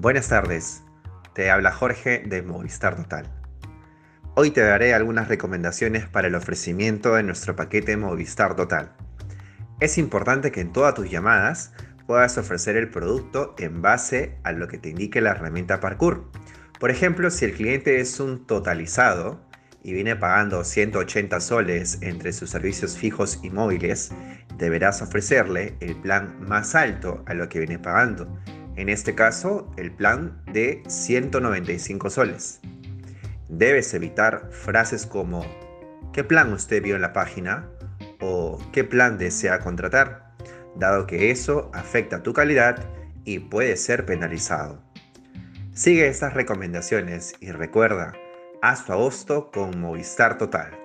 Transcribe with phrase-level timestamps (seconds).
[0.00, 0.82] Buenas tardes,
[1.34, 3.30] te habla Jorge de Movistar Total.
[4.34, 8.94] Hoy te daré algunas recomendaciones para el ofrecimiento de nuestro paquete Movistar Total.
[9.78, 11.74] Es importante que en todas tus llamadas
[12.06, 16.30] puedas ofrecer el producto en base a lo que te indique la herramienta Parkour.
[16.78, 19.44] Por ejemplo, si el cliente es un totalizado
[19.82, 24.12] y viene pagando 180 soles entre sus servicios fijos y móviles,
[24.56, 28.40] deberás ofrecerle el plan más alto a lo que viene pagando
[28.80, 32.60] en este caso el plan de 195 soles.
[33.48, 35.44] Debes evitar frases como
[36.14, 37.68] ¿qué plan usted vio en la página?
[38.22, 40.30] o ¿qué plan desea contratar?
[40.76, 42.88] dado que eso afecta tu calidad
[43.24, 44.82] y puede ser penalizado.
[45.74, 48.14] Sigue estas recomendaciones y recuerda,
[48.62, 50.79] haz tu agosto con Movistar Total.